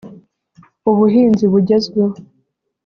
ubuhinzi 0.89 1.45
bugezweho 1.53 2.15